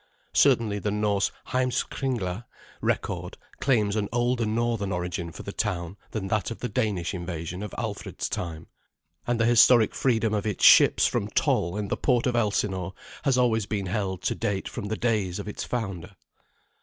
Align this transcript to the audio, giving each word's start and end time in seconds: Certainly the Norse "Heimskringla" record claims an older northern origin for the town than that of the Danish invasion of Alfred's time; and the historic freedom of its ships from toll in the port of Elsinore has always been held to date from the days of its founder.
Certainly 0.33 0.79
the 0.79 0.89
Norse 0.89 1.31
"Heimskringla" 1.49 2.45
record 2.81 3.37
claims 3.59 3.95
an 3.95 4.09
older 4.11 4.47
northern 4.47 4.91
origin 4.91 5.31
for 5.31 5.43
the 5.43 5.51
town 5.53 5.95
than 6.09 6.27
that 6.29 6.49
of 6.49 6.57
the 6.57 6.67
Danish 6.67 7.13
invasion 7.13 7.61
of 7.61 7.71
Alfred's 7.77 8.27
time; 8.27 8.65
and 9.27 9.39
the 9.39 9.45
historic 9.45 9.93
freedom 9.93 10.33
of 10.33 10.47
its 10.47 10.65
ships 10.65 11.05
from 11.05 11.27
toll 11.27 11.77
in 11.77 11.89
the 11.89 11.97
port 11.97 12.25
of 12.25 12.35
Elsinore 12.35 12.95
has 13.25 13.37
always 13.37 13.67
been 13.67 13.85
held 13.85 14.23
to 14.23 14.33
date 14.33 14.67
from 14.67 14.85
the 14.87 14.97
days 14.97 15.37
of 15.37 15.47
its 15.47 15.63
founder. 15.63 16.15